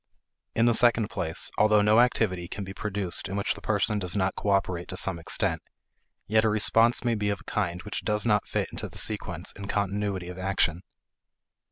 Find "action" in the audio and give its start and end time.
10.39-10.81